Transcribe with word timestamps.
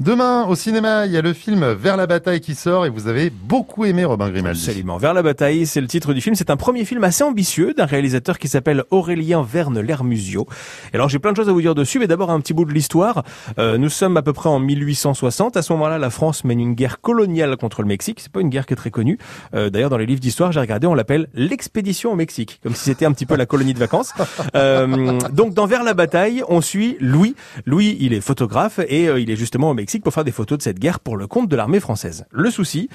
Demain, 0.00 0.46
au 0.46 0.54
cinéma, 0.54 1.06
il 1.06 1.12
y 1.12 1.16
a 1.16 1.22
le 1.22 1.32
film 1.32 1.72
Vers 1.72 1.96
la 1.96 2.06
bataille 2.06 2.40
qui 2.40 2.54
sort 2.54 2.86
et 2.86 2.88
vous 2.88 3.08
avez 3.08 3.30
beaucoup 3.30 3.84
aimé 3.84 4.04
Robin 4.04 4.30
Grimaldi. 4.30 4.60
Absolument. 4.64 4.96
Vers 4.96 5.12
la 5.12 5.24
bataille, 5.24 5.66
c'est 5.66 5.80
le 5.80 5.88
titre 5.88 6.14
du 6.14 6.20
film. 6.20 6.36
C'est 6.36 6.50
un 6.50 6.56
premier 6.56 6.84
film 6.84 7.02
assez 7.02 7.24
ambitieux 7.24 7.74
d'un 7.74 7.84
réalisateur 7.84 8.38
qui 8.38 8.46
s'appelle 8.46 8.84
Aurélien 8.92 9.42
Verne 9.42 9.80
Lermusio. 9.80 10.46
Et 10.92 10.94
alors, 10.94 11.08
j'ai 11.08 11.18
plein 11.18 11.32
de 11.32 11.36
choses 11.36 11.48
à 11.48 11.52
vous 11.52 11.60
dire 11.60 11.74
dessus, 11.74 11.98
mais 11.98 12.06
d'abord 12.06 12.30
un 12.30 12.38
petit 12.38 12.54
bout 12.54 12.64
de 12.64 12.72
l'histoire. 12.72 13.24
Euh, 13.58 13.76
nous 13.76 13.88
sommes 13.88 14.16
à 14.16 14.22
peu 14.22 14.32
près 14.32 14.48
en 14.48 14.60
1860. 14.60 15.56
À 15.56 15.62
ce 15.62 15.72
moment-là, 15.72 15.98
la 15.98 16.10
France 16.10 16.44
mène 16.44 16.60
une 16.60 16.74
guerre 16.74 17.00
coloniale 17.00 17.56
contre 17.56 17.82
le 17.82 17.88
Mexique. 17.88 18.20
C'est 18.20 18.30
pas 18.30 18.40
une 18.40 18.50
guerre 18.50 18.66
qui 18.66 18.74
est 18.74 18.76
très 18.76 18.92
connue. 18.92 19.18
Euh, 19.54 19.68
D'ailleurs, 19.68 19.90
dans 19.90 19.98
les 19.98 20.06
livres 20.06 20.20
d'histoire, 20.20 20.52
j'ai 20.52 20.60
regardé, 20.60 20.86
on 20.86 20.94
l'appelle 20.94 21.26
l'expédition 21.34 22.12
au 22.12 22.14
Mexique, 22.14 22.60
comme 22.62 22.76
si 22.76 22.84
c'était 22.84 23.04
un 23.04 23.12
petit 23.12 23.26
peu 23.26 23.34
la 23.34 23.46
colonie 23.46 23.74
de 23.74 23.80
vacances. 23.80 24.14
Euh, 24.54 25.18
donc, 25.32 25.54
dans 25.54 25.66
Vers 25.66 25.82
la 25.82 25.94
bataille, 25.94 26.44
on 26.48 26.60
suit 26.60 26.96
Louis. 27.00 27.34
Louis, 27.66 27.96
il 27.98 28.12
est 28.12 28.20
photographe 28.20 28.78
et 28.88 29.08
euh, 29.08 29.18
il 29.18 29.28
est 29.30 29.36
justement 29.36 29.70
au 29.70 29.74
Mexique 29.74 29.87
pour 29.96 30.12
faire 30.12 30.24
des 30.24 30.32
photos 30.32 30.58
de 30.58 30.62
cette 30.62 30.78
guerre 30.78 31.00
pour 31.00 31.16
le 31.16 31.26
compte 31.26 31.48
de 31.48 31.56
l'armée 31.56 31.80
française. 31.80 32.26
Le 32.30 32.50
souci, 32.50 32.88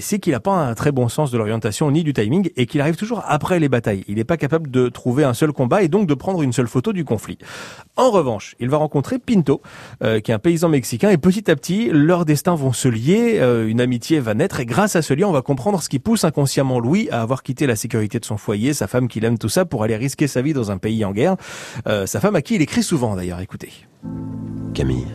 c'est 0.00 0.18
qu'il 0.18 0.32
n'a 0.32 0.40
pas 0.40 0.52
un 0.52 0.74
très 0.74 0.92
bon 0.92 1.08
sens 1.08 1.30
de 1.30 1.38
l'orientation 1.38 1.90
ni 1.90 2.02
du 2.02 2.12
timing 2.12 2.50
et 2.56 2.66
qu'il 2.66 2.80
arrive 2.80 2.96
toujours 2.96 3.22
après 3.26 3.60
les 3.60 3.68
batailles. 3.68 4.04
Il 4.08 4.16
n'est 4.16 4.24
pas 4.24 4.36
capable 4.36 4.70
de 4.70 4.88
trouver 4.88 5.24
un 5.24 5.34
seul 5.34 5.52
combat 5.52 5.82
et 5.82 5.88
donc 5.88 6.06
de 6.06 6.14
prendre 6.14 6.42
une 6.42 6.52
seule 6.52 6.66
photo 6.66 6.92
du 6.92 7.04
conflit. 7.04 7.38
En 7.96 8.10
revanche, 8.10 8.56
il 8.58 8.68
va 8.68 8.78
rencontrer 8.78 9.18
Pinto, 9.18 9.62
euh, 10.02 10.20
qui 10.20 10.30
est 10.30 10.34
un 10.34 10.38
paysan 10.38 10.68
mexicain, 10.68 11.10
et 11.10 11.18
petit 11.18 11.50
à 11.50 11.56
petit, 11.56 11.90
leurs 11.90 12.24
destins 12.24 12.54
vont 12.54 12.72
se 12.72 12.88
lier, 12.88 13.38
euh, 13.38 13.68
une 13.68 13.80
amitié 13.80 14.20
va 14.20 14.34
naître, 14.34 14.60
et 14.60 14.66
grâce 14.66 14.96
à 14.96 15.02
ce 15.02 15.14
lien, 15.14 15.26
on 15.26 15.32
va 15.32 15.42
comprendre 15.42 15.82
ce 15.82 15.88
qui 15.88 15.98
pousse 15.98 16.24
inconsciemment 16.24 16.80
Louis 16.80 17.08
à 17.10 17.22
avoir 17.22 17.42
quitté 17.42 17.66
la 17.66 17.76
sécurité 17.76 18.18
de 18.18 18.24
son 18.24 18.36
foyer, 18.36 18.74
sa 18.74 18.86
femme 18.86 19.08
qu'il 19.08 19.24
aime, 19.24 19.38
tout 19.38 19.48
ça, 19.48 19.64
pour 19.64 19.82
aller 19.82 19.96
risquer 19.96 20.26
sa 20.26 20.42
vie 20.42 20.52
dans 20.52 20.70
un 20.70 20.78
pays 20.78 21.04
en 21.04 21.12
guerre. 21.12 21.36
Euh, 21.86 22.06
sa 22.06 22.20
femme 22.20 22.36
à 22.36 22.42
qui 22.42 22.54
il 22.54 22.62
écrit 22.62 22.82
souvent 22.82 23.16
d'ailleurs, 23.16 23.40
écoutez. 23.40 23.72
Camille, 24.74 25.06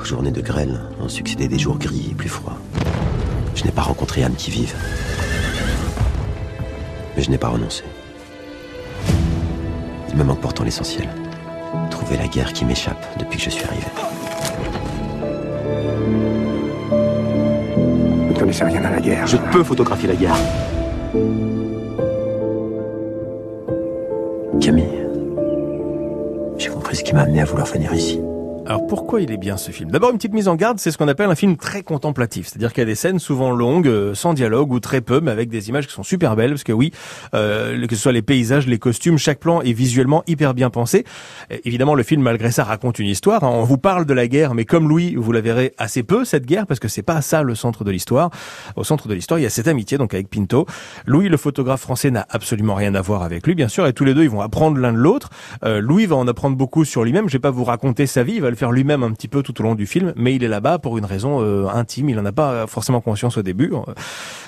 aux 0.00 0.04
journées 0.04 0.30
de 0.30 0.40
grêle 0.40 0.80
ont 1.00 1.08
succédé 1.08 1.48
des 1.48 1.58
jours 1.58 1.78
gris 1.78 2.08
et 2.10 2.14
plus 2.14 2.28
froids. 2.28 2.56
Je 3.54 3.64
n'ai 3.64 3.70
pas 3.70 3.82
rencontré 3.82 4.22
âme 4.22 4.34
qui 4.34 4.50
vive. 4.50 4.74
Mais 7.16 7.22
je 7.22 7.30
n'ai 7.30 7.38
pas 7.38 7.48
renoncé. 7.48 7.84
Il 10.08 10.16
me 10.16 10.24
manque 10.24 10.40
pourtant 10.40 10.64
l'essentiel. 10.64 11.08
Trouver 11.90 12.16
la 12.16 12.28
guerre 12.28 12.52
qui 12.52 12.64
m'échappe 12.64 13.04
depuis 13.18 13.38
que 13.38 13.44
je 13.44 13.50
suis 13.50 13.64
arrivé. 13.64 13.86
Vous 16.90 18.34
ne 18.34 18.38
connaissez 18.38 18.64
rien 18.64 18.84
à 18.84 18.90
la 18.90 19.00
guerre. 19.00 19.26
Je 19.26 19.36
peux 19.36 19.62
photographier 19.62 20.08
la 20.08 20.16
guerre. 20.16 20.36
Camille, 24.60 25.06
j'ai 26.58 26.68
compris 26.70 26.96
ce 26.96 27.04
qui 27.04 27.14
m'a 27.14 27.22
amené 27.22 27.40
à 27.40 27.44
vouloir 27.44 27.66
venir 27.66 27.92
ici. 27.94 28.20
Alors 28.70 28.86
pourquoi 28.86 29.20
il 29.20 29.32
est 29.32 29.36
bien 29.36 29.56
ce 29.56 29.72
film? 29.72 29.90
D'abord 29.90 30.10
une 30.10 30.16
petite 30.16 30.32
mise 30.32 30.46
en 30.46 30.54
garde, 30.54 30.78
c'est 30.78 30.92
ce 30.92 30.96
qu'on 30.96 31.08
appelle 31.08 31.28
un 31.28 31.34
film 31.34 31.56
très 31.56 31.82
contemplatif, 31.82 32.46
c'est-à-dire 32.46 32.72
qu'il 32.72 32.82
y 32.82 32.86
a 32.86 32.86
des 32.86 32.94
scènes 32.94 33.18
souvent 33.18 33.50
longues, 33.50 33.88
euh, 33.88 34.14
sans 34.14 34.32
dialogue 34.32 34.70
ou 34.70 34.78
très 34.78 35.00
peu, 35.00 35.20
mais 35.20 35.32
avec 35.32 35.48
des 35.48 35.70
images 35.70 35.88
qui 35.88 35.92
sont 35.92 36.04
super 36.04 36.36
belles, 36.36 36.50
parce 36.50 36.62
que 36.62 36.70
oui, 36.70 36.92
euh, 37.34 37.84
que 37.88 37.96
ce 37.96 38.00
soit 38.00 38.12
les 38.12 38.22
paysages, 38.22 38.68
les 38.68 38.78
costumes, 38.78 39.18
chaque 39.18 39.40
plan 39.40 39.60
est 39.60 39.72
visuellement 39.72 40.22
hyper 40.28 40.54
bien 40.54 40.70
pensé. 40.70 41.04
Évidemment, 41.64 41.96
le 41.96 42.04
film 42.04 42.22
malgré 42.22 42.52
ça 42.52 42.62
raconte 42.62 43.00
une 43.00 43.08
histoire. 43.08 43.42
hein. 43.42 43.50
On 43.52 43.64
vous 43.64 43.76
parle 43.76 44.06
de 44.06 44.14
la 44.14 44.28
guerre, 44.28 44.54
mais 44.54 44.64
comme 44.64 44.88
Louis, 44.88 45.16
vous 45.16 45.32
la 45.32 45.40
verrez 45.40 45.74
assez 45.76 46.04
peu 46.04 46.24
cette 46.24 46.46
guerre, 46.46 46.68
parce 46.68 46.78
que 46.78 46.86
c'est 46.86 47.02
pas 47.02 47.22
ça 47.22 47.42
le 47.42 47.56
centre 47.56 47.82
de 47.82 47.90
l'histoire. 47.90 48.30
Au 48.76 48.84
centre 48.84 49.08
de 49.08 49.14
l'histoire, 49.14 49.40
il 49.40 49.42
y 49.42 49.46
a 49.46 49.50
cette 49.50 49.66
amitié 49.66 49.98
donc 49.98 50.14
avec 50.14 50.30
Pinto. 50.30 50.66
Louis, 51.06 51.28
le 51.28 51.38
photographe 51.38 51.80
français, 51.80 52.12
n'a 52.12 52.24
absolument 52.30 52.76
rien 52.76 52.94
à 52.94 53.00
voir 53.00 53.24
avec 53.24 53.48
lui, 53.48 53.56
bien 53.56 53.66
sûr, 53.66 53.84
et 53.88 53.92
tous 53.92 54.04
les 54.04 54.14
deux 54.14 54.22
ils 54.22 54.30
vont 54.30 54.42
apprendre 54.42 54.78
l'un 54.78 54.92
de 54.92 54.98
l'autre. 54.98 55.30
Euh, 55.64 55.80
Louis 55.80 56.06
va 56.06 56.14
en 56.14 56.28
apprendre 56.28 56.56
beaucoup 56.56 56.84
sur 56.84 57.02
lui-même. 57.02 57.28
Je 57.28 57.32
vais 57.32 57.40
pas 57.40 57.50
vous 57.50 57.64
raconter 57.64 58.06
sa 58.06 58.22
vie, 58.22 58.34
il 58.34 58.42
va 58.42 58.48
le 58.48 58.59
faire 58.60 58.72
lui-même 58.72 59.02
un 59.02 59.12
petit 59.12 59.26
peu 59.26 59.42
tout 59.42 59.58
au 59.60 59.64
long 59.64 59.74
du 59.74 59.86
film, 59.86 60.12
mais 60.16 60.34
il 60.34 60.44
est 60.44 60.48
là-bas 60.48 60.78
pour 60.78 60.98
une 60.98 61.06
raison 61.06 61.40
euh, 61.40 61.66
intime. 61.72 62.10
Il 62.10 62.18
en 62.18 62.26
a 62.26 62.32
pas 62.32 62.66
forcément 62.66 63.00
conscience 63.00 63.38
au 63.38 63.42
début. 63.42 63.72
Euh, 63.72 63.92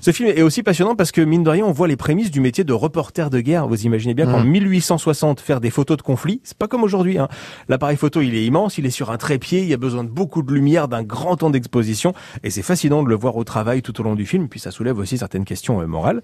Ce 0.00 0.10
film 0.10 0.28
est 0.28 0.42
aussi 0.42 0.64
passionnant 0.64 0.96
parce 0.96 1.12
que 1.12 1.20
mine 1.20 1.44
de 1.44 1.50
rien, 1.50 1.64
on 1.64 1.70
voit 1.70 1.86
les 1.86 1.96
prémices 1.96 2.32
du 2.32 2.40
métier 2.40 2.64
de 2.64 2.72
reporter 2.72 3.30
de 3.30 3.40
guerre. 3.40 3.68
Vous 3.68 3.86
imaginez 3.86 4.14
bien 4.14 4.26
qu'en 4.26 4.42
1860, 4.42 5.40
faire 5.40 5.60
des 5.60 5.70
photos 5.70 5.96
de 5.96 6.02
conflits, 6.02 6.40
c'est 6.42 6.58
pas 6.58 6.66
comme 6.66 6.82
aujourd'hui. 6.82 7.18
Hein. 7.18 7.28
L'appareil 7.68 7.96
photo, 7.96 8.20
il 8.20 8.34
est 8.34 8.44
immense, 8.44 8.78
il 8.78 8.86
est 8.86 8.90
sur 8.90 9.12
un 9.12 9.16
trépied, 9.16 9.60
il 9.60 9.68
y 9.68 9.74
a 9.74 9.76
besoin 9.76 10.02
de 10.02 10.08
beaucoup 10.08 10.42
de 10.42 10.52
lumière, 10.52 10.88
d'un 10.88 11.04
grand 11.04 11.36
temps 11.36 11.50
d'exposition, 11.50 12.12
et 12.42 12.50
c'est 12.50 12.62
fascinant 12.62 13.04
de 13.04 13.08
le 13.08 13.14
voir 13.14 13.36
au 13.36 13.44
travail 13.44 13.80
tout 13.80 14.00
au 14.00 14.02
long 14.02 14.16
du 14.16 14.26
film. 14.26 14.48
Puis 14.48 14.58
ça 14.58 14.72
soulève 14.72 14.98
aussi 14.98 15.18
certaines 15.18 15.44
questions 15.44 15.80
euh, 15.80 15.86
morales. 15.86 16.20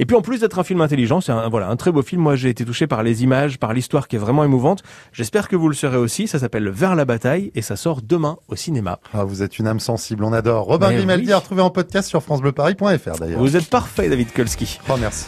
Et 0.00 0.06
puis 0.06 0.16
en 0.16 0.22
plus 0.22 0.40
d'être 0.40 0.58
un 0.58 0.64
film 0.64 0.80
intelligent, 0.80 1.20
c'est 1.20 1.32
un 1.32 1.48
voilà 1.48 1.68
un 1.68 1.76
très 1.76 1.92
beau 1.92 2.02
film. 2.02 2.22
Moi, 2.22 2.34
j'ai 2.34 2.48
été 2.48 2.64
touché 2.64 2.88
par 2.88 3.04
les 3.04 3.22
images, 3.22 3.58
par 3.58 3.72
l'histoire 3.72 4.08
qui 4.08 4.16
est 4.16 4.18
vraiment 4.18 4.42
émouvante. 4.42 4.82
J'espère 5.12 5.46
que 5.46 5.54
vous 5.54 5.68
le 5.68 5.74
serez 5.74 5.98
aussi. 5.98 6.26
Ça 6.26 6.40
s'appelle 6.40 6.68
Vers 6.68 6.96
la 6.96 7.04
bataille 7.04 7.27
et 7.36 7.62
ça 7.62 7.76
sort 7.76 8.02
demain 8.02 8.38
au 8.48 8.56
cinéma. 8.56 9.00
Ah, 9.12 9.24
vous 9.24 9.42
êtes 9.42 9.58
une 9.58 9.66
âme 9.66 9.80
sensible, 9.80 10.24
on 10.24 10.32
adore. 10.32 10.66
Robin 10.66 10.92
Grimaldi 10.92 11.26
oui. 11.26 11.32
à 11.32 11.38
retrouver 11.38 11.62
en 11.62 11.70
podcast 11.70 12.08
sur 12.08 12.22
francebleuparis.fr 12.22 13.18
d'ailleurs. 13.18 13.40
Vous 13.40 13.56
êtes 13.56 13.68
parfait, 13.68 14.08
David 14.08 14.32
Kolski. 14.32 14.78
Oh, 14.88 14.94
merci. 14.98 15.26